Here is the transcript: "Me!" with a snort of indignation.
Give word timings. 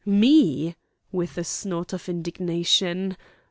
"Me!" 0.03 0.75
with 1.11 1.37
a 1.37 1.43
snort 1.43 1.93
of 1.93 2.09
indignation. 2.09 3.15